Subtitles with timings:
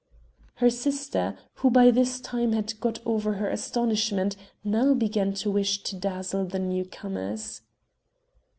[0.55, 5.83] Her sister, who by this time had got over her astonishment, now began to wish
[5.83, 7.61] to dazzle the new comers.